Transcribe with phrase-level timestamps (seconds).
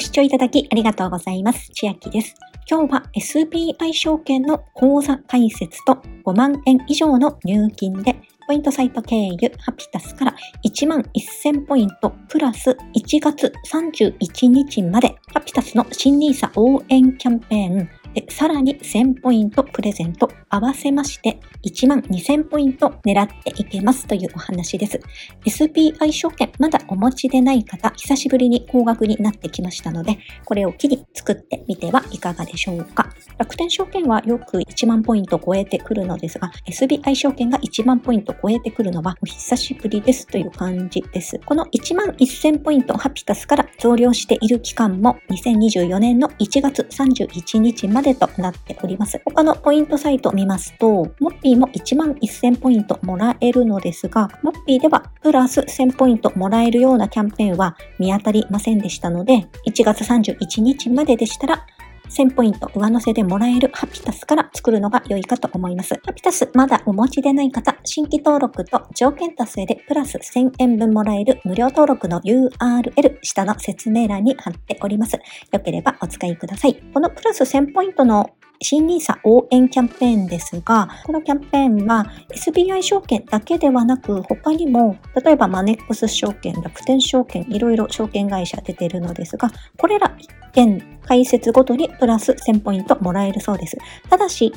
[0.00, 1.68] ご視聴いただきありがとうございます。
[1.74, 2.34] 千秋です。
[2.66, 8.16] 今日は SBI 証券の口座開設と5万円以上の入金で
[8.46, 10.34] ポイントサイト経由ハピタスから
[10.64, 17.90] 1万1000ポイントプラス1月31日までハピタスの新 nisa 応援キャンペーン、
[18.28, 25.00] さらに1000ポイントプレゼント合わせまして1万2000ポイント狙っていけますというお話です。
[25.44, 33.10] SBI 証券まだお持ちでない方、久しぶりに高額になってきましたので、これを機に作ってみてはいかがでしょうか。
[33.38, 41.38] 楽天証券はよく1万ポイント超えてくるのですが、SBI 証券が1万ポイント超えてくるのはお久しぶりですという感じです。
[41.44, 49.20] この1万1000ポイントハピタスから増量している期間も2024年の1月31日までまでとなっております。
[49.26, 61.66] 他のポイントサイトを見ますと、モッピーも1万1000ポイントもらえるのですが、モッピーではプラス1000ポイントもらえるようなキャンペーンは見当たりませんでしたので、1月31日まででしたら、
[62.10, 65.94] 1000ポイント上乗せでもらえるハピタスから作るのが良いかと思います。
[66.04, 75.18] ハピタスまだお持ちでない方、新規登録と条件達成でプラス1000円分もらえる無料登録の URL 下の説明欄に貼っております。
[75.52, 76.74] 良ければお使いください。
[76.92, 78.30] このプラス1000ポイントの
[78.62, 90.14] 新 NISA 応援キャンペーンですが、このキャンペーンは SBI 証券だけではなく、他にも、例えばマネックス証券、楽天証券、いろいろ証券会社出てるのですが、これら
[90.50, 93.78] 1件解説ごとにプラス1000ポイントもらえるそうです。
[94.10, 94.52] ただし、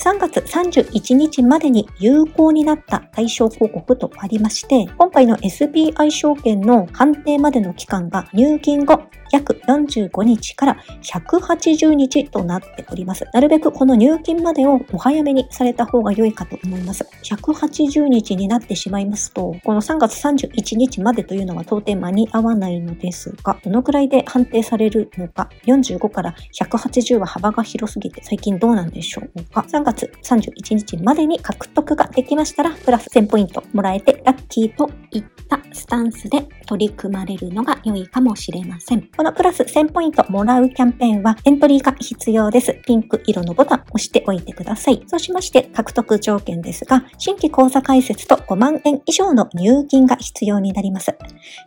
[0.00, 13.26] 3月31日までに有効になった対象広告とありまして、今回の SBI 証券の判定までの期間が入金後約45日から180日となっております。
[13.32, 17.06] なるべくこの入金までをお早めにされた方が良いかと思います。
[17.22, 29.64] 180日になってしまいますと、この3月31日までというのは到底間に合わないのですが、どのくらいで判定されるのか、45から180は幅が広すぎて最近どうなんでしょうか。
[29.68, 39.08] 3月31日までに獲得ができましたら、プラス1000ポイントもらえてラッキーといってたスタンスで取り組まれるのが良いかもしれません。
[39.16, 42.74] このプラス1000ポイントもらうキャンペーンはエントリーが必要です。
[42.86, 45.02] ピンク色のボタン押しておいてください。
[45.06, 51.16] そうしまして獲得条件ですが、新規口座開設と5万円以上の入金が必要になります。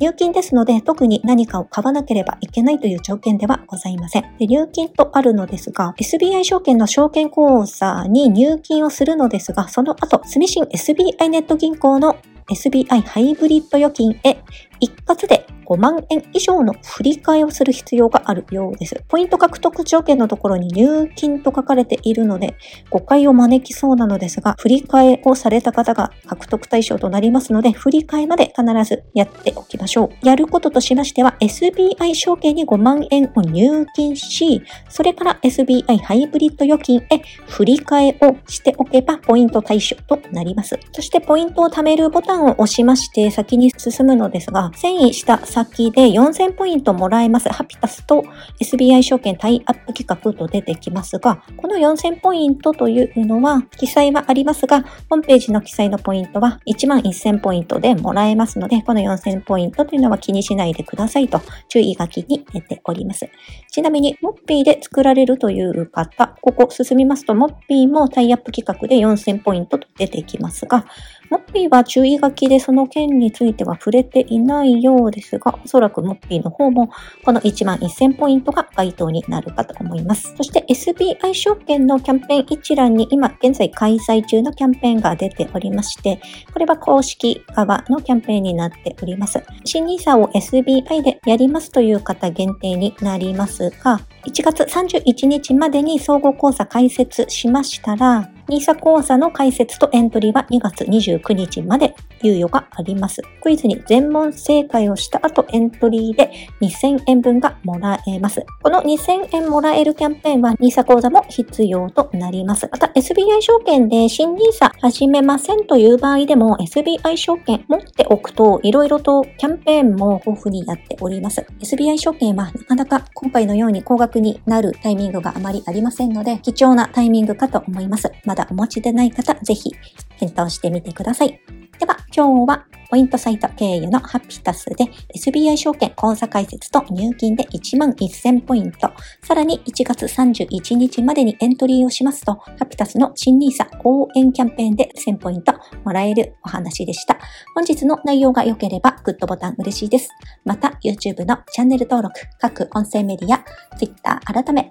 [0.00, 4.22] 入金ですので、特に何かを買わなければいけないという条件ではございません。
[4.38, 12.16] で入金とあるのですが、SBI 証券の証券口座に入金をするのですが、その後、住信 SBI ネット銀行の
[12.52, 14.36] SBI ハイブリッド預金へ。
[14.82, 19.02] 一括で5万円以上の振り替えをする必要があるようです。
[19.08, 22.56] ポイント獲得条件のところに入金と書かれているので、
[22.90, 30.26] 誤解を招きそうなのですが、振り替えをされた方が獲得対象となりますので、振り替えまで必ずやっておきましょう。
[30.26, 40.76] やることとしましては、SBI 証券に5万円を入金し、それから SBI ハイブリッド預金へ振り替えをしておけばポイント対象となります。
[40.92, 47.48] そしてポイントを貯めるボタンを押しまして先に進むのですが、遷移した先で4000ポイントもらえます。
[47.48, 48.24] ハピタスと
[48.60, 63.28] SBI 証券タイアップ企画と出てきますが、この4000ポイントというのは記載はありますが、ホームページの記載のポイントは1万1000ポイントでもらえますので、この4000ポイントというのは気にしないでくださいと注意書きに出ております。
[63.70, 70.84] ちなみに、モッピーで作られるという方、ここ進みますと、モッピーもタイアップ企画で4000ポイントと出てきますが、
[71.32, 76.90] モッピーは注意書きでその件については触れていないようですが、おそらくモッピーの方も
[77.24, 80.34] この1万1000ポイントが該当になるかと思います。
[80.36, 86.20] そして SBI 証券のキャンペーン一覧に今現在開催中のキャンペーンが出ておりまして、
[86.52, 89.42] これは公式側のキャンペーンになっております。
[89.64, 103.22] 新 NISA を SBI でやりますという方限定になりますが、1月31日までに総合講座開設しましたら、NISA 講座の解説とエントリーは2月29日まで猶予があります。
[103.40, 106.30] クイズに全問正解をした後エントリーで
[106.60, 108.44] 2000円分がもらえます。
[108.62, 112.68] この2000円もらえるキャンペーンは NISA 講座も必要となります。
[112.70, 121.44] また SBI 証券で新 NISA 始めませんという場合でも SBI 証券持っておくと色々とキャンペーンも豊富になっております。
[121.60, 128.10] SBI 証券はなかなか今回のように高額になるタイミングがあまりありませんので貴重なタイミングかと思います。
[128.32, 129.70] まだお持ちでない方、ぜひ
[130.18, 131.38] 検討してみてください。
[131.78, 138.90] では、今日はポイントサイト経由のハピタスで SBI 証券口座開設と入金で1万1000ポイント。
[139.22, 145.52] さらに1月31日までにエントリーをしますと、ハピタスの新 NISA 応援キャンペーンで1000ポイント
[145.84, 147.18] もらえるお話でした。
[147.54, 150.08] 本日の内容が良ければグッドボタン嬉しいです。
[150.46, 153.44] また YouTube のチャンネル登録、各音声メディア、
[153.76, 154.70] Twitter 改め、